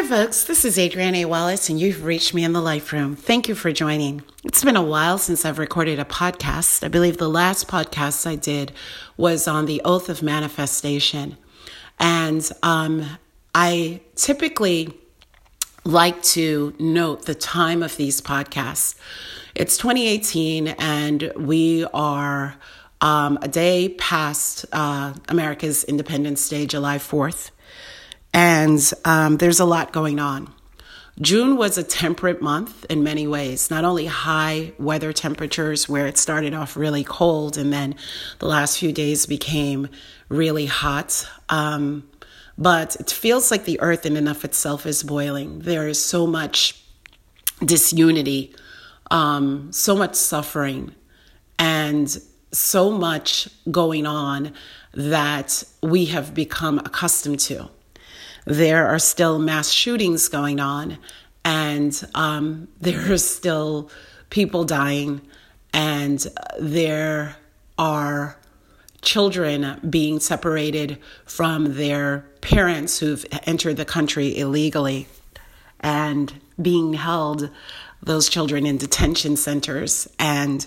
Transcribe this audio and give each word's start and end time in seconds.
Hi, 0.00 0.06
folks. 0.06 0.44
This 0.44 0.64
is 0.64 0.78
Adrienne 0.78 1.14
A. 1.14 1.24
Wallace, 1.26 1.68
and 1.68 1.78
you've 1.78 2.04
reached 2.04 2.32
me 2.32 2.42
in 2.42 2.54
the 2.54 2.62
Life 2.62 2.90
Room. 2.90 3.14
Thank 3.14 3.48
you 3.48 3.54
for 3.54 3.70
joining. 3.70 4.22
It's 4.44 4.64
been 4.64 4.74
a 4.74 4.82
while 4.82 5.18
since 5.18 5.44
I've 5.44 5.58
recorded 5.58 5.98
a 5.98 6.06
podcast. 6.06 6.82
I 6.82 6.88
believe 6.88 7.18
the 7.18 7.28
last 7.28 7.68
podcast 7.68 8.26
I 8.26 8.36
did 8.36 8.72
was 9.18 9.46
on 9.46 9.66
the 9.66 9.82
Oath 9.84 10.08
of 10.08 10.22
Manifestation. 10.22 11.36
And 11.98 12.50
um, 12.62 13.18
I 13.54 14.00
typically 14.14 14.98
like 15.84 16.22
to 16.22 16.74
note 16.78 17.26
the 17.26 17.34
time 17.34 17.82
of 17.82 17.98
these 17.98 18.22
podcasts. 18.22 18.94
It's 19.54 19.76
2018, 19.76 20.68
and 20.78 21.30
we 21.36 21.84
are 21.92 22.56
um, 23.02 23.38
a 23.42 23.48
day 23.48 23.90
past 23.98 24.64
uh, 24.72 25.12
America's 25.28 25.84
Independence 25.84 26.48
Day, 26.48 26.64
July 26.64 26.96
4th. 26.96 27.50
And 28.32 28.80
um, 29.04 29.38
there's 29.38 29.60
a 29.60 29.64
lot 29.64 29.92
going 29.92 30.18
on. 30.18 30.52
June 31.20 31.56
was 31.56 31.76
a 31.76 31.82
temperate 31.82 32.40
month 32.40 32.86
in 32.88 33.02
many 33.02 33.26
ways, 33.26 33.70
not 33.70 33.84
only 33.84 34.06
high 34.06 34.72
weather 34.78 35.12
temperatures 35.12 35.86
where 35.86 36.06
it 36.06 36.16
started 36.16 36.54
off 36.54 36.76
really 36.76 37.04
cold 37.04 37.58
and 37.58 37.70
then 37.70 37.94
the 38.38 38.46
last 38.46 38.78
few 38.78 38.90
days 38.90 39.26
became 39.26 39.88
really 40.30 40.64
hot, 40.64 41.28
um, 41.50 42.08
but 42.56 42.96
it 42.96 43.10
feels 43.10 43.50
like 43.50 43.64
the 43.64 43.78
earth 43.80 44.06
in 44.06 44.16
and 44.16 44.30
of 44.30 44.44
itself 44.46 44.86
is 44.86 45.02
boiling. 45.02 45.58
There 45.58 45.88
is 45.88 46.02
so 46.02 46.26
much 46.26 46.82
disunity, 47.62 48.54
um, 49.10 49.72
so 49.72 49.94
much 49.94 50.14
suffering, 50.14 50.94
and 51.58 52.16
so 52.52 52.90
much 52.90 53.48
going 53.70 54.06
on 54.06 54.54
that 54.94 55.64
we 55.82 56.06
have 56.06 56.32
become 56.32 56.78
accustomed 56.78 57.40
to 57.40 57.68
there 58.44 58.86
are 58.88 58.98
still 58.98 59.38
mass 59.38 59.70
shootings 59.70 60.28
going 60.28 60.60
on, 60.60 60.98
and 61.44 62.02
um, 62.14 62.68
there 62.80 63.12
are 63.12 63.18
still 63.18 63.90
people 64.30 64.64
dying, 64.64 65.20
and 65.72 66.26
there 66.58 67.36
are 67.78 68.36
children 69.02 69.80
being 69.88 70.20
separated 70.20 70.98
from 71.24 71.76
their 71.76 72.26
parents 72.40 72.98
who've 72.98 73.24
entered 73.44 73.76
the 73.76 73.84
country 73.84 74.36
illegally 74.36 75.08
and 75.80 76.32
being 76.60 76.94
held 76.94 77.50
those 78.02 78.28
children 78.28 78.66
in 78.66 78.76
detention 78.76 79.36
centers 79.36 80.08
and 80.18 80.66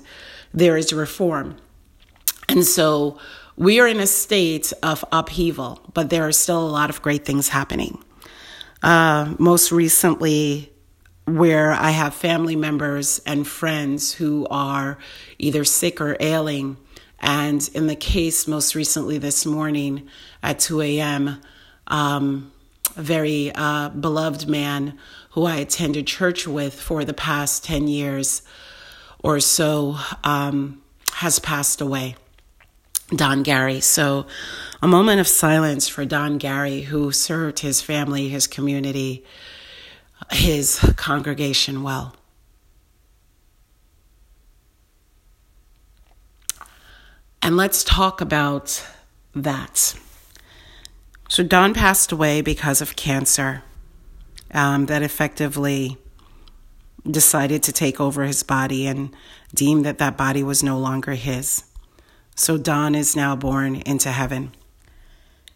there 0.54 0.78
is 0.78 0.94
reform. 0.94 1.56
And 2.50 2.66
so 2.66 3.20
we 3.56 3.80
are 3.80 3.88
in 3.88 4.00
a 4.00 4.08
state 4.08 4.74
of 4.82 5.06
upheaval, 5.12 5.82
but 5.94 6.10
there 6.10 6.28
are 6.28 6.32
still 6.32 6.66
a 6.66 6.70
lot 6.70 6.90
of 6.90 7.02
great 7.02 7.26
things 7.26 7.50
happening. 7.50 8.04
Uh, 8.82 9.36
most 9.38 9.72
recently, 9.72 10.74
where 11.26 11.72
I 11.72 11.92
have 11.92 12.14
family 12.14 12.56
members 12.56 13.20
and 13.26 13.48
friends 13.48 14.14
who 14.14 14.46
are 14.50 14.98
either 15.40 15.64
sick 15.64 16.02
or 16.02 16.18
ailing. 16.20 16.78
And 17.20 17.68
in 17.74 17.88
the 17.88 17.96
case 17.96 18.48
most 18.48 18.76
recently 18.76 19.18
this 19.18 19.46
morning 19.46 20.10
at 20.42 20.60
2 20.60 20.82
a.m., 20.82 21.42
um, 21.88 22.52
a 22.98 23.02
very 23.02 23.52
uh, 23.56 23.90
beloved 23.90 24.48
man 24.48 24.98
who 25.32 25.46
I 25.46 25.58
attended 25.58 26.06
church 26.06 26.46
with 26.46 26.80
for 26.80 27.06
the 27.06 27.14
past 27.14 27.64
10 27.64 27.88
years 27.88 28.42
or 29.20 29.40
so 29.40 29.98
um, 30.24 30.82
has 31.14 31.40
passed 31.40 31.80
away. 31.80 32.16
Don 33.16 33.44
Gary. 33.44 33.80
So, 33.80 34.26
a 34.82 34.88
moment 34.88 35.22
of 35.22 35.28
silence 35.28 35.88
for 35.88 36.06
Don 36.06 36.38
Gary, 36.38 36.82
who 36.82 37.12
served 37.12 37.60
his 37.60 37.82
family, 37.82 38.30
his 38.30 38.48
community, 38.48 39.24
his 40.32 40.80
congregation 40.96 41.84
well. 41.84 42.16
And 47.42 47.58
let's 47.58 47.84
talk 47.84 48.22
about 48.22 48.86
that. 49.36 49.96
So, 51.30 51.44
Don 51.44 51.74
passed 51.74 52.12
away 52.12 52.42
because 52.42 52.82
of 52.82 52.96
cancer 52.96 53.64
um, 54.52 54.86
that 54.86 55.02
effectively 55.02 55.98
decided 57.10 57.64
to 57.64 57.72
take 57.72 58.00
over 58.00 58.24
his 58.24 58.44
body 58.44 58.88
and 58.88 59.14
deemed 59.54 59.86
that 59.86 59.98
that 59.98 60.18
body 60.18 60.44
was 60.44 60.64
no 60.64 60.78
longer 60.78 61.14
his. 61.14 61.64
So 62.36 62.58
Don 62.58 62.96
is 62.96 63.16
now 63.16 63.36
born 63.36 63.76
into 63.76 64.12
heaven. 64.12 64.52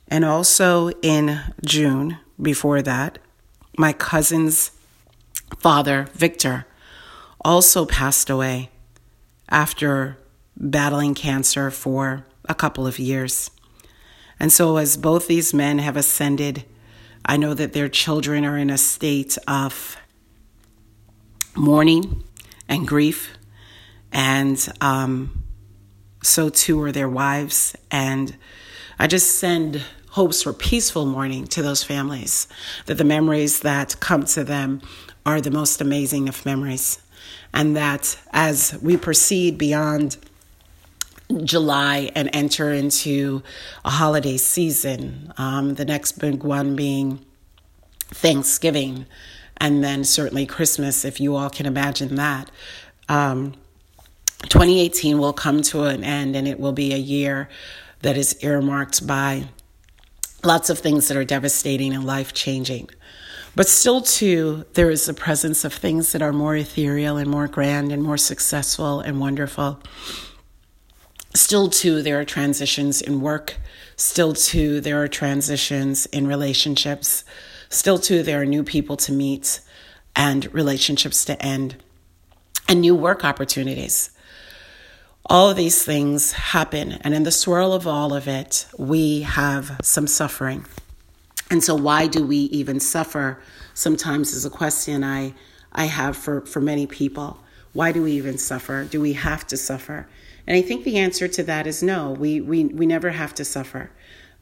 And 0.07 0.23
also 0.23 0.91
in 1.01 1.41
June, 1.65 2.19
before 2.41 2.81
that, 2.81 3.19
my 3.77 3.93
cousin's 3.93 4.71
father, 5.59 6.07
Victor, 6.13 6.65
also 7.43 7.85
passed 7.85 8.29
away 8.29 8.69
after 9.49 10.17
battling 10.55 11.13
cancer 11.13 11.71
for 11.71 12.25
a 12.45 12.55
couple 12.55 12.88
of 12.88 12.99
years. 12.99 13.51
And 14.39 14.51
so, 14.51 14.77
as 14.77 14.97
both 14.97 15.27
these 15.27 15.53
men 15.53 15.79
have 15.79 15.97
ascended, 15.97 16.63
I 17.25 17.38
know 17.38 17.53
that 17.53 17.73
their 17.73 17.89
children 17.89 18.45
are 18.45 18.57
in 18.57 18.69
a 18.69 18.77
state 18.77 19.38
of 19.47 19.97
mourning 21.55 22.23
and 22.69 22.88
grief. 22.88 23.33
And 24.11 24.67
um, 24.79 25.44
so 26.22 26.50
too 26.50 26.81
are 26.81 26.91
their 26.91 27.09
wives. 27.09 27.75
And 27.91 28.35
I 29.00 29.07
just 29.07 29.38
send 29.39 29.83
hopes 30.11 30.41
for 30.41 30.53
peaceful 30.53 31.05
mourning 31.05 31.45
to 31.45 31.61
those 31.61 31.83
families, 31.83 32.47
that 32.88 32.97
the 32.97 33.03
memories 33.03 33.59
that 33.59 34.00
come 34.00 34.25
to 34.25 34.44
them 34.44 34.81
are 35.25 35.41
the 35.41 35.51
most 35.51 35.79
amazing 35.81 36.27
of 36.27 36.45
memories. 36.45 37.00
And 37.53 37.75
that 37.75 38.17
as 38.31 38.77
we 38.81 38.97
proceed 38.97 39.57
beyond 39.57 40.17
July 41.44 42.09
and 42.16 42.29
enter 42.33 42.72
into 42.72 43.44
a 43.83 43.89
holiday 43.89 44.38
season, 44.38 45.33
um, 45.38 45.75
the 45.75 45.85
next 45.85 46.13
big 46.13 46.44
one 46.44 46.75
being 46.75 47.23
Thanksgiving, 48.09 49.06
and 49.57 49.83
then 49.83 50.03
certainly 50.03 50.45
Christmas, 50.45 51.03
if 51.03 51.19
you 51.19 51.35
all 51.35 51.50
can 51.50 51.66
imagine 51.66 52.16
that. 52.16 52.50
Um, 53.09 53.53
2018 54.44 55.18
will 55.18 55.34
come 55.34 55.62
to 55.64 55.84
an 55.84 56.03
end 56.03 56.36
and 56.36 56.48
it 56.48 56.59
will 56.59 56.72
be 56.72 56.94
a 56.94 56.98
year 56.98 57.50
that 58.02 58.18
is 58.18 58.38
earmarked 58.44 59.06
by 59.06 59.50
lots 60.44 60.70
of 60.70 60.80
things 60.80 61.08
that 61.08 61.18
are 61.18 61.25
devastating 61.25 61.94
and 61.94 62.06
life 62.06 62.34
changing. 62.34 62.90
But 63.56 63.68
still, 63.68 64.02
too, 64.02 64.66
there 64.74 64.92
is 64.92 65.08
the 65.08 65.16
presence 65.16 65.66
of 65.66 65.74
things 65.74 66.12
that 66.12 66.22
are 66.22 66.31
more 66.31 66.56
ethereal 66.56 67.18
and 67.18 67.30
more 67.30 67.48
grand 67.48 67.92
and 67.92 68.03
more 68.03 68.18
successful 68.18 69.00
and 69.00 69.20
wonderful. 69.20 69.80
Still, 71.34 71.68
too, 71.68 72.04
there 72.04 72.19
are 72.19 72.25
transitions 72.25 73.02
in 73.02 73.19
work. 73.19 73.58
Still, 73.96 74.34
too, 74.34 74.80
there 74.80 75.02
are 75.02 75.08
transitions 75.08 76.06
in 76.08 76.28
relationships. 76.28 77.24
Still, 77.69 77.98
too, 77.98 78.22
there 78.22 78.40
are 78.40 78.46
new 78.46 78.64
people 78.64 78.96
to 78.98 79.12
meet 79.12 79.59
and 80.16 80.54
relationships 80.54 81.25
to 81.25 81.42
end 81.44 81.78
and 82.68 82.81
new 82.81 82.96
work 82.96 83.25
opportunities. 83.25 84.12
All 85.29 85.49
of 85.49 85.57
these 85.57 85.83
things 85.83 86.31
happen, 86.31 86.93
and 87.01 87.13
in 87.13 87.23
the 87.23 87.33
swirl 87.33 87.73
of 87.73 87.85
all 87.85 88.13
of 88.13 88.29
it, 88.29 88.65
we 88.77 89.23
have 89.23 89.77
some 89.83 90.07
suffering. 90.07 90.65
And 91.51 91.61
so, 91.61 91.75
why 91.75 92.07
do 92.07 92.25
we 92.25 92.38
even 92.38 92.79
suffer? 92.79 93.41
Sometimes 93.73 94.31
is 94.31 94.45
a 94.45 94.49
question 94.49 95.03
I, 95.03 95.33
I 95.73 95.85
have 95.85 96.15
for, 96.15 96.45
for 96.45 96.61
many 96.61 96.88
people. 96.88 97.39
Why 97.73 97.91
do 97.91 98.03
we 98.03 98.13
even 98.13 98.38
suffer? 98.38 98.85
Do 98.85 99.01
we 99.01 99.13
have 99.13 99.45
to 99.47 99.57
suffer? 99.57 100.07
And 100.47 100.55
I 100.55 100.61
think 100.61 100.85
the 100.85 100.97
answer 100.97 101.27
to 101.27 101.44
that 101.44 101.67
is 101.67 101.83
no, 101.83 102.11
we, 102.11 102.39
we, 102.39 102.63
we 102.63 102.85
never 102.85 103.09
have 103.09 103.35
to 103.35 103.44
suffer. 103.44 103.91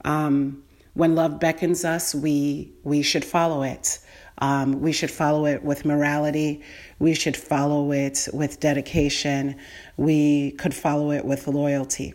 Um, 0.03 0.63
when 0.93 1.15
love 1.15 1.39
beckons 1.39 1.83
us, 1.83 2.13
we, 2.13 2.71
we 2.83 3.01
should 3.01 3.25
follow 3.25 3.63
it. 3.63 3.97
Um, 4.39 4.81
we 4.81 4.91
should 4.91 5.11
follow 5.11 5.45
it 5.45 5.63
with 5.63 5.85
morality. 5.85 6.61
We 6.99 7.13
should 7.13 7.37
follow 7.37 7.91
it 7.91 8.27
with 8.33 8.59
dedication. 8.59 9.55
We 9.97 10.51
could 10.51 10.73
follow 10.73 11.11
it 11.11 11.25
with 11.25 11.47
loyalty. 11.47 12.13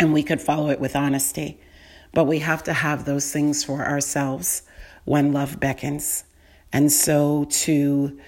And 0.00 0.12
we 0.12 0.22
could 0.22 0.40
follow 0.40 0.70
it 0.70 0.80
with 0.80 0.96
honesty. 0.96 1.60
But 2.12 2.24
we 2.24 2.40
have 2.40 2.64
to 2.64 2.72
have 2.72 3.04
those 3.04 3.30
things 3.32 3.64
for 3.64 3.84
ourselves 3.86 4.62
when 5.04 5.32
love 5.32 5.60
beckons. 5.60 6.24
And 6.72 6.90
so, 6.90 7.46
to 7.50 8.18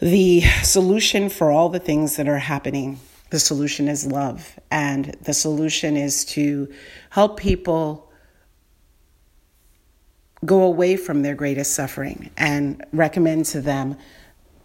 the 0.00 0.40
solution 0.62 1.28
for 1.28 1.50
all 1.50 1.68
the 1.68 1.78
things 1.78 2.16
that 2.16 2.28
are 2.28 2.38
happening, 2.38 2.98
the 3.30 3.38
solution 3.38 3.88
is 3.88 4.06
love. 4.06 4.58
And 4.70 5.16
the 5.22 5.34
solution 5.34 5.96
is 5.96 6.24
to 6.26 6.72
help 7.10 7.38
people 7.38 8.11
go 10.44 10.62
away 10.62 10.96
from 10.96 11.22
their 11.22 11.34
greatest 11.34 11.74
suffering 11.74 12.30
and 12.36 12.84
recommend 12.92 13.44
to 13.46 13.60
them, 13.60 13.96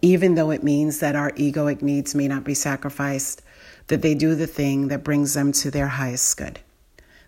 even 0.02 0.34
though 0.34 0.50
it 0.50 0.62
means 0.62 1.00
that 1.00 1.16
our 1.16 1.30
egoic 1.32 1.82
needs 1.82 2.14
may 2.14 2.28
not 2.28 2.44
be 2.44 2.54
sacrificed, 2.54 3.42
that 3.88 4.02
they 4.02 4.14
do 4.14 4.34
the 4.34 4.46
thing 4.46 4.88
that 4.88 5.04
brings 5.04 5.34
them 5.34 5.52
to 5.52 5.70
their 5.70 5.88
highest 5.88 6.36
good. 6.36 6.60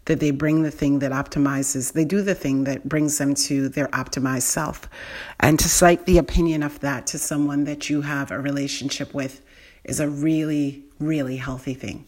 that 0.06 0.18
they 0.18 0.30
bring 0.30 0.62
the 0.62 0.70
thing 0.70 0.98
that 1.00 1.12
optimizes, 1.12 1.92
they 1.92 2.04
do 2.04 2.22
the 2.22 2.34
thing 2.34 2.64
that 2.64 2.88
brings 2.88 3.18
them 3.18 3.34
to 3.34 3.68
their 3.68 3.86
optimized 3.88 4.42
self. 4.42 4.88
And 5.38 5.58
to 5.58 5.68
cite 5.68 6.06
the 6.06 6.18
opinion 6.18 6.62
of 6.62 6.80
that 6.80 7.06
to 7.08 7.18
someone 7.18 7.64
that 7.64 7.90
you 7.90 8.00
have 8.00 8.30
a 8.30 8.40
relationship 8.40 9.14
with 9.14 9.42
is 9.84 10.00
a 10.00 10.08
really, 10.08 10.82
really 10.98 11.36
healthy 11.36 11.74
thing. 11.74 12.06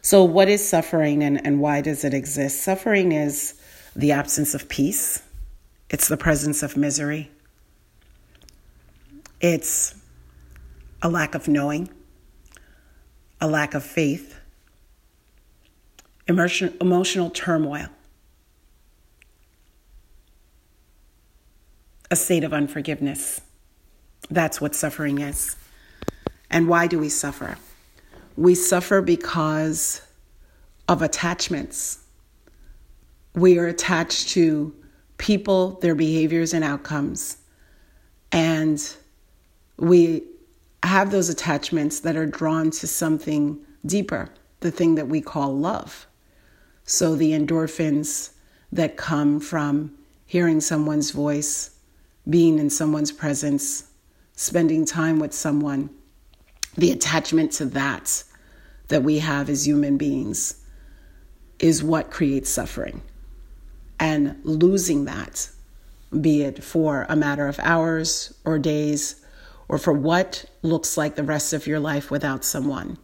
So, 0.00 0.24
what 0.24 0.48
is 0.48 0.66
suffering 0.66 1.22
and, 1.22 1.44
and 1.46 1.60
why 1.60 1.80
does 1.80 2.02
it 2.02 2.14
exist? 2.14 2.62
Suffering 2.62 3.12
is 3.12 3.57
the 3.94 4.12
absence 4.12 4.54
of 4.54 4.68
peace, 4.68 5.22
it's 5.90 6.08
the 6.08 6.16
presence 6.16 6.62
of 6.62 6.76
misery, 6.76 7.30
it's 9.40 9.94
a 11.02 11.08
lack 11.08 11.34
of 11.34 11.48
knowing, 11.48 11.88
a 13.40 13.48
lack 13.48 13.74
of 13.74 13.84
faith, 13.84 14.38
emotion, 16.26 16.76
emotional 16.80 17.30
turmoil, 17.30 17.88
a 22.10 22.16
state 22.16 22.44
of 22.44 22.52
unforgiveness. 22.52 23.40
That's 24.30 24.60
what 24.60 24.74
suffering 24.74 25.20
is. 25.20 25.56
And 26.50 26.68
why 26.68 26.86
do 26.86 26.98
we 26.98 27.08
suffer? 27.08 27.58
We 28.36 28.54
suffer 28.54 29.00
because 29.00 30.02
of 30.88 31.02
attachments. 31.02 31.98
We 33.38 33.56
are 33.58 33.68
attached 33.68 34.30
to 34.30 34.74
people, 35.16 35.78
their 35.80 35.94
behaviors, 35.94 36.52
and 36.52 36.64
outcomes. 36.64 37.36
And 38.32 38.84
we 39.76 40.24
have 40.82 41.12
those 41.12 41.28
attachments 41.28 42.00
that 42.00 42.16
are 42.16 42.26
drawn 42.26 42.72
to 42.72 42.88
something 42.88 43.60
deeper, 43.86 44.28
the 44.58 44.72
thing 44.72 44.96
that 44.96 45.06
we 45.06 45.20
call 45.20 45.56
love. 45.56 46.08
So 46.82 47.14
the 47.14 47.30
endorphins 47.30 48.32
that 48.72 48.96
come 48.96 49.38
from 49.38 49.96
hearing 50.26 50.60
someone's 50.60 51.12
voice, 51.12 51.70
being 52.28 52.58
in 52.58 52.70
someone's 52.70 53.12
presence, 53.12 53.84
spending 54.34 54.84
time 54.84 55.20
with 55.20 55.32
someone, 55.32 55.90
the 56.76 56.90
attachment 56.90 57.52
to 57.52 57.66
that 57.66 58.24
that 58.88 59.04
we 59.04 59.20
have 59.20 59.48
as 59.48 59.64
human 59.64 59.96
beings 59.96 60.56
is 61.60 61.84
what 61.84 62.10
creates 62.10 62.50
suffering. 62.50 63.00
And 64.00 64.38
losing 64.44 65.04
that, 65.06 65.48
be 66.20 66.42
it 66.42 66.62
for 66.62 67.06
a 67.08 67.16
matter 67.16 67.48
of 67.48 67.58
hours 67.60 68.34
or 68.44 68.58
days 68.58 69.24
or 69.68 69.78
for 69.78 69.92
what 69.92 70.44
looks 70.62 70.96
like 70.96 71.16
the 71.16 71.22
rest 71.22 71.52
of 71.52 71.66
your 71.66 71.80
life 71.80 72.10
without 72.10 72.44
someone 72.44 72.98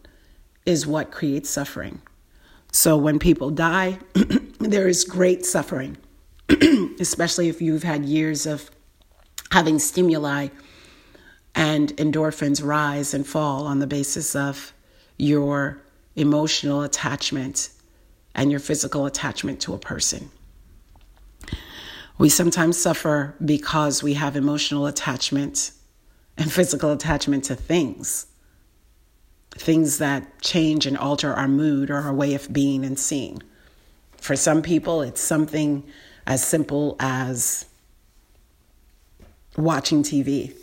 is 0.65 0.87
what 0.87 1.11
creates 1.11 1.49
suffering. 1.49 2.01
So 2.71 2.97
when 2.97 3.19
people 3.19 3.51
die, 3.51 3.99
there 4.59 4.87
is 4.87 5.03
great 5.03 5.45
suffering, 5.45 5.97
especially 6.99 7.49
if 7.49 7.61
you've 7.61 7.83
had 7.83 8.03
years 8.05 8.45
of 8.45 8.69
having 9.51 9.79
stimuli 9.79 10.49
and 11.53 11.95
endorphins 11.97 12.63
rise 12.63 13.13
and 13.13 13.25
fall 13.25 13.65
on 13.65 13.79
the 13.79 13.87
basis 13.87 14.35
of 14.35 14.73
your 15.17 15.81
emotional 16.15 16.81
attachment 16.81 17.69
and 18.33 18.51
your 18.51 18.59
physical 18.59 19.05
attachment 19.05 19.61
to 19.61 19.73
a 19.73 19.77
person. 19.77 20.29
We 22.17 22.29
sometimes 22.29 22.77
suffer 22.77 23.35
because 23.43 24.01
we 24.01 24.13
have 24.13 24.35
emotional 24.35 24.87
attachment 24.87 25.71
and 26.37 26.51
physical 26.51 26.91
attachment 26.91 27.43
to 27.45 27.55
things, 27.55 28.27
things 29.51 29.97
that 29.97 30.41
change 30.41 30.85
and 30.85 30.97
alter 30.97 31.33
our 31.33 31.47
mood 31.47 31.89
or 31.89 31.97
our 31.97 32.13
way 32.13 32.33
of 32.33 32.51
being 32.53 32.85
and 32.85 32.97
seeing. 32.97 33.43
For 34.17 34.35
some 34.35 34.61
people, 34.61 35.01
it's 35.01 35.21
something 35.21 35.83
as 36.25 36.43
simple 36.43 36.95
as 36.99 37.65
watching 39.57 40.01
TV. 40.01 40.53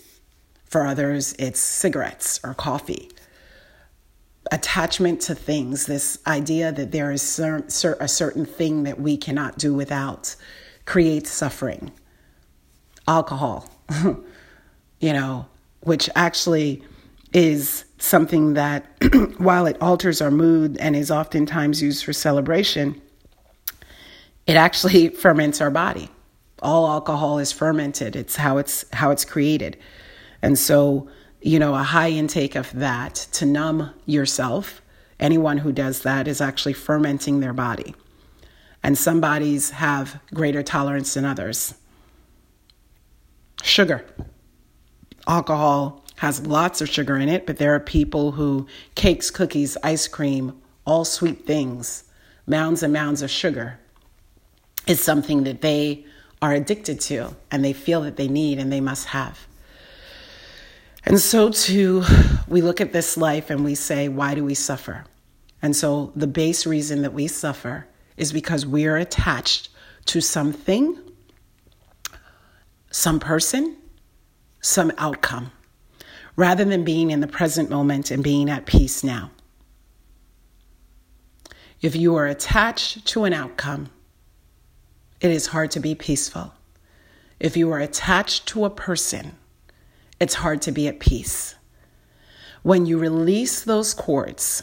For 0.64 0.86
others, 0.86 1.34
it's 1.38 1.60
cigarettes 1.60 2.40
or 2.42 2.54
coffee. 2.54 3.10
Attachment 4.50 5.20
to 5.22 5.34
things, 5.34 5.86
this 5.86 6.18
idea 6.26 6.72
that 6.72 6.92
there 6.92 7.12
is 7.12 7.38
a 7.38 8.08
certain 8.08 8.46
thing 8.46 8.84
that 8.84 8.98
we 8.98 9.16
cannot 9.16 9.58
do 9.58 9.74
without, 9.74 10.34
creates 10.84 11.30
suffering. 11.30 11.92
Alcohol, 13.08 13.68
you 15.00 15.12
know, 15.12 15.46
which 15.80 16.08
actually 16.14 16.82
is 17.32 17.84
something 17.98 18.54
that, 18.54 18.86
while 19.38 19.66
it 19.66 19.80
alters 19.80 20.20
our 20.20 20.30
mood 20.30 20.76
and 20.78 20.94
is 20.94 21.10
oftentimes 21.10 21.82
used 21.82 22.04
for 22.04 22.12
celebration, 22.12 23.00
it 24.46 24.56
actually 24.56 25.08
ferments 25.24 25.60
our 25.60 25.70
body. 25.70 26.10
All 26.60 26.86
alcohol 26.86 27.38
is 27.38 27.50
fermented. 27.50 28.14
It's 28.14 28.36
how 28.36 28.58
it's 28.58 28.84
how 28.92 29.10
it's 29.10 29.24
created. 29.24 29.76
And 30.42 30.56
so, 30.58 31.08
you 31.40 31.58
know, 31.58 31.74
a 31.74 31.82
high 31.82 32.10
intake 32.10 32.54
of 32.54 32.70
that 32.72 33.14
to 33.32 33.46
numb 33.46 33.92
yourself, 34.06 34.80
anyone 35.18 35.58
who 35.58 35.72
does 35.72 36.02
that 36.02 36.28
is 36.28 36.40
actually 36.40 36.74
fermenting 36.74 37.40
their 37.40 37.52
body. 37.52 37.96
And 38.82 38.98
some 38.98 39.20
bodies 39.20 39.70
have 39.70 40.20
greater 40.34 40.62
tolerance 40.62 41.14
than 41.14 41.24
others. 41.24 41.74
Sugar 43.62 44.04
alcohol 45.26 46.04
has 46.16 46.46
lots 46.46 46.80
of 46.80 46.88
sugar 46.88 47.16
in 47.16 47.28
it, 47.28 47.46
but 47.46 47.58
there 47.58 47.74
are 47.74 47.80
people 47.80 48.32
who 48.32 48.66
cakes, 48.94 49.30
cookies, 49.30 49.76
ice 49.82 50.08
cream, 50.08 50.60
all 50.84 51.04
sweet 51.04 51.46
things, 51.46 52.04
mounds 52.46 52.82
and 52.82 52.92
mounds 52.92 53.22
of 53.22 53.30
sugar 53.30 53.78
is 54.86 55.02
something 55.02 55.44
that 55.44 55.60
they 55.60 56.04
are 56.40 56.52
addicted 56.52 57.00
to 57.00 57.36
and 57.50 57.64
they 57.64 57.72
feel 57.72 58.00
that 58.02 58.16
they 58.16 58.28
need 58.28 58.58
and 58.58 58.72
they 58.72 58.80
must 58.80 59.06
have. 59.08 59.46
And 61.04 61.18
so, 61.20 61.50
too, 61.50 62.04
we 62.46 62.62
look 62.62 62.80
at 62.80 62.92
this 62.92 63.16
life 63.16 63.50
and 63.50 63.64
we 63.64 63.74
say, 63.74 64.08
why 64.08 64.34
do 64.34 64.44
we 64.44 64.54
suffer? 64.54 65.04
And 65.60 65.74
so, 65.74 66.12
the 66.14 66.26
base 66.26 66.66
reason 66.66 67.02
that 67.02 67.12
we 67.12 67.26
suffer 67.26 67.86
is 68.16 68.32
because 68.32 68.66
we 68.66 68.86
are 68.86 68.96
attached 68.96 69.68
to 70.06 70.20
something, 70.20 70.98
some 72.90 73.20
person, 73.20 73.76
some 74.60 74.92
outcome 74.98 75.50
rather 76.36 76.64
than 76.64 76.84
being 76.84 77.10
in 77.10 77.20
the 77.20 77.26
present 77.26 77.68
moment 77.68 78.10
and 78.10 78.24
being 78.24 78.48
at 78.48 78.66
peace 78.66 79.04
now. 79.04 79.30
If 81.80 81.96
you 81.96 82.14
are 82.16 82.26
attached 82.26 83.06
to 83.08 83.24
an 83.24 83.32
outcome, 83.32 83.90
it 85.20 85.30
is 85.30 85.48
hard 85.48 85.70
to 85.72 85.80
be 85.80 85.94
peaceful. 85.94 86.54
If 87.40 87.56
you 87.56 87.70
are 87.72 87.80
attached 87.80 88.46
to 88.48 88.64
a 88.64 88.70
person, 88.70 89.36
it's 90.20 90.34
hard 90.34 90.62
to 90.62 90.72
be 90.72 90.86
at 90.86 91.00
peace. 91.00 91.56
When 92.62 92.86
you 92.86 92.98
release 92.98 93.62
those 93.62 93.94
cords 93.94 94.62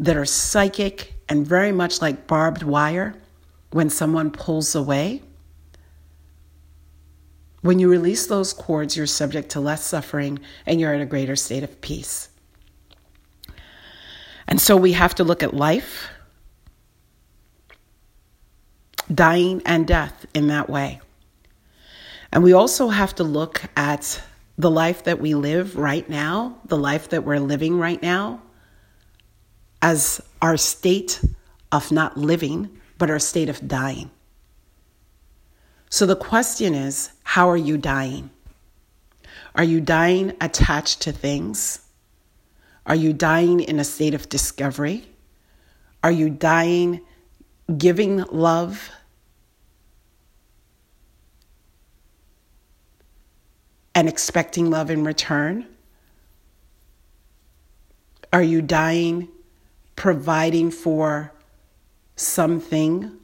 that 0.00 0.16
are 0.16 0.24
psychic 0.24 1.14
and 1.32 1.46
very 1.46 1.72
much 1.72 2.02
like 2.02 2.26
barbed 2.26 2.62
wire, 2.62 3.14
when 3.70 3.88
someone 3.88 4.30
pulls 4.30 4.74
away, 4.74 5.22
when 7.62 7.78
you 7.78 7.88
release 7.88 8.26
those 8.26 8.52
cords, 8.52 8.98
you're 8.98 9.06
subject 9.06 9.48
to 9.52 9.60
less 9.60 9.82
suffering 9.82 10.40
and 10.66 10.78
you're 10.78 10.92
in 10.92 11.00
a 11.00 11.06
greater 11.06 11.34
state 11.34 11.62
of 11.62 11.80
peace. 11.80 12.28
And 14.46 14.60
so 14.60 14.76
we 14.76 14.92
have 14.92 15.14
to 15.14 15.24
look 15.24 15.42
at 15.42 15.54
life, 15.54 16.10
dying, 19.14 19.62
and 19.64 19.86
death 19.86 20.26
in 20.34 20.48
that 20.48 20.68
way. 20.68 21.00
And 22.30 22.44
we 22.44 22.52
also 22.52 22.88
have 22.88 23.14
to 23.14 23.24
look 23.24 23.62
at 23.74 24.22
the 24.58 24.70
life 24.70 25.04
that 25.04 25.18
we 25.18 25.34
live 25.34 25.76
right 25.78 26.06
now, 26.10 26.58
the 26.66 26.76
life 26.76 27.08
that 27.08 27.24
we're 27.24 27.40
living 27.40 27.78
right 27.78 28.02
now, 28.02 28.42
as 29.82 30.22
our 30.40 30.56
state 30.56 31.20
of 31.72 31.90
not 31.90 32.16
living, 32.16 32.70
but 32.96 33.10
our 33.10 33.18
state 33.18 33.48
of 33.48 33.66
dying. 33.66 34.10
So 35.90 36.06
the 36.06 36.16
question 36.16 36.74
is 36.74 37.10
how 37.24 37.50
are 37.50 37.56
you 37.56 37.76
dying? 37.76 38.30
Are 39.54 39.64
you 39.64 39.80
dying 39.80 40.32
attached 40.40 41.02
to 41.02 41.12
things? 41.12 41.80
Are 42.86 42.94
you 42.94 43.12
dying 43.12 43.60
in 43.60 43.78
a 43.78 43.84
state 43.84 44.14
of 44.14 44.28
discovery? 44.28 45.06
Are 46.02 46.10
you 46.10 46.30
dying 46.30 47.00
giving 47.76 48.24
love? 48.30 48.90
And 53.94 54.08
expecting 54.08 54.70
love 54.70 54.90
in 54.90 55.04
return? 55.04 55.66
Are 58.32 58.42
you 58.42 58.62
dying 58.62 59.28
providing 59.96 60.70
for 60.70 61.32
something 62.16 63.18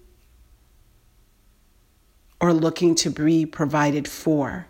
or 2.40 2.52
looking 2.52 2.94
to 2.96 3.10
be 3.10 3.46
provided 3.46 4.06
for? 4.06 4.66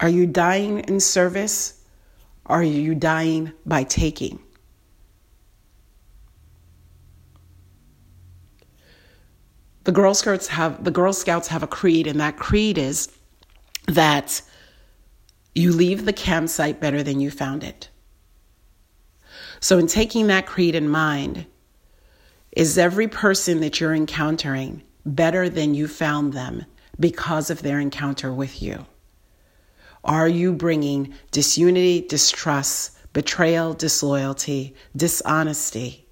Are 0.00 0.08
you 0.08 0.26
dying 0.26 0.80
in 0.80 1.00
service? 1.00 1.82
Are 2.46 2.62
you 2.62 2.94
dying 2.94 3.52
by 3.64 3.84
taking? 3.84 4.38
The 9.84 9.92
Girl 9.92 10.14
Scouts 10.14 10.48
have 10.48 10.82
the 10.82 10.90
Girl 10.90 11.12
Scouts 11.12 11.48
have 11.48 11.62
a 11.62 11.66
creed, 11.66 12.06
and 12.06 12.20
that 12.20 12.36
creed 12.36 12.76
is 12.76 13.08
that 13.86 14.42
you 15.56 15.72
leave 15.72 16.04
the 16.04 16.12
campsite 16.12 16.80
better 16.80 17.02
than 17.02 17.18
you 17.18 17.30
found 17.30 17.64
it. 17.64 17.88
So, 19.58 19.78
in 19.78 19.86
taking 19.86 20.26
that 20.26 20.46
creed 20.46 20.74
in 20.74 20.88
mind, 20.88 21.46
is 22.52 22.76
every 22.76 23.08
person 23.08 23.60
that 23.60 23.80
you're 23.80 23.94
encountering 23.94 24.82
better 25.06 25.48
than 25.48 25.74
you 25.74 25.88
found 25.88 26.34
them 26.34 26.66
because 27.00 27.48
of 27.48 27.62
their 27.62 27.80
encounter 27.80 28.32
with 28.32 28.62
you? 28.62 28.84
Are 30.04 30.28
you 30.28 30.52
bringing 30.52 31.14
disunity, 31.30 32.02
distrust, 32.02 32.98
betrayal, 33.14 33.72
disloyalty, 33.72 34.74
dishonesty, 34.94 36.06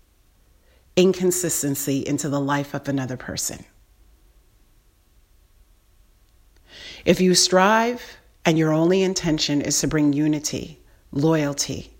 inconsistency 0.97 1.99
into 1.99 2.31
the 2.31 2.41
life 2.41 2.73
of 2.73 2.89
another 2.89 3.19
person? 3.19 3.63
If 7.05 7.21
you 7.21 7.35
strive 7.35 8.17
and 8.45 8.59
your 8.59 8.73
only 8.73 9.03
intention 9.03 9.61
is 9.61 9.81
to 9.81 9.89
bring 9.89 10.13
unity, 10.13 10.81
loyalty, 11.13 11.93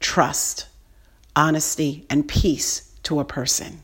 trust, 0.00 0.66
honesty, 1.36 2.06
and 2.08 2.26
peace 2.26 2.92
to 3.02 3.20
a 3.20 3.24
person, 3.24 3.82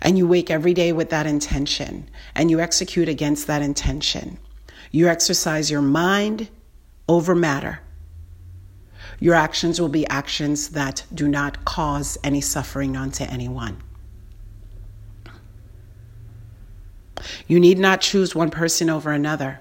and 0.00 0.18
you 0.18 0.26
wake 0.26 0.50
every 0.50 0.74
day 0.74 0.92
with 0.92 1.10
that 1.10 1.26
intention 1.26 2.08
and 2.34 2.50
you 2.50 2.60
execute 2.60 3.08
against 3.08 3.46
that 3.46 3.62
intention, 3.62 4.38
you 4.90 5.08
exercise 5.08 5.70
your 5.70 5.82
mind 5.82 6.48
over 7.08 7.34
matter. 7.34 7.80
Your 9.20 9.34
actions 9.34 9.80
will 9.80 9.88
be 9.88 10.06
actions 10.08 10.70
that 10.70 11.04
do 11.14 11.28
not 11.28 11.64
cause 11.64 12.18
any 12.24 12.40
suffering 12.40 12.96
onto 12.96 13.24
anyone. 13.24 13.80
You 17.46 17.60
need 17.60 17.78
not 17.78 18.00
choose 18.00 18.34
one 18.34 18.50
person 18.50 18.90
over 18.90 19.10
another 19.10 19.60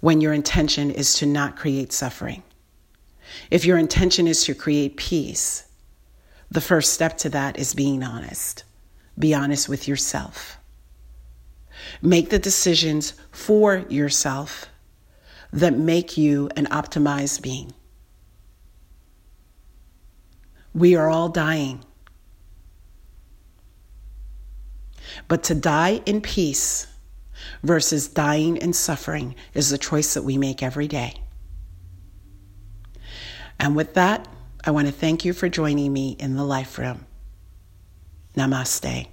when 0.00 0.20
your 0.20 0.32
intention 0.32 0.90
is 0.90 1.14
to 1.14 1.26
not 1.26 1.56
create 1.56 1.92
suffering. 1.92 2.42
If 3.50 3.64
your 3.64 3.78
intention 3.78 4.26
is 4.26 4.44
to 4.44 4.54
create 4.54 4.96
peace, 4.96 5.64
the 6.50 6.60
first 6.60 6.92
step 6.92 7.16
to 7.18 7.28
that 7.30 7.58
is 7.58 7.74
being 7.74 8.02
honest. 8.02 8.64
Be 9.18 9.34
honest 9.34 9.68
with 9.68 9.88
yourself. 9.88 10.58
Make 12.00 12.30
the 12.30 12.38
decisions 12.38 13.14
for 13.30 13.84
yourself 13.88 14.66
that 15.52 15.76
make 15.76 16.16
you 16.16 16.48
an 16.56 16.66
optimized 16.66 17.42
being. 17.42 17.72
We 20.74 20.96
are 20.96 21.08
all 21.08 21.28
dying. 21.28 21.84
But 25.32 25.44
to 25.44 25.54
die 25.54 26.02
in 26.04 26.20
peace 26.20 26.86
versus 27.62 28.06
dying 28.06 28.58
in 28.58 28.74
suffering 28.74 29.34
is 29.54 29.70
the 29.70 29.78
choice 29.78 30.12
that 30.12 30.24
we 30.24 30.36
make 30.36 30.62
every 30.62 30.86
day. 30.86 31.22
And 33.58 33.74
with 33.74 33.94
that, 33.94 34.28
I 34.62 34.72
want 34.72 34.88
to 34.88 34.92
thank 34.92 35.24
you 35.24 35.32
for 35.32 35.48
joining 35.48 35.90
me 35.90 36.16
in 36.18 36.36
the 36.36 36.44
Life 36.44 36.76
Room. 36.76 37.06
Namaste. 38.36 39.06